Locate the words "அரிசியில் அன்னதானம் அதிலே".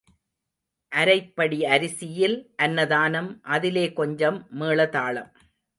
1.65-3.85